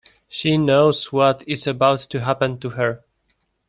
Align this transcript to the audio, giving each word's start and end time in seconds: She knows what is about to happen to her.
She 0.27 0.57
knows 0.57 1.11
what 1.13 1.43
is 1.47 1.67
about 1.67 1.99
to 2.09 2.21
happen 2.21 2.57
to 2.61 2.69
her. 2.71 3.03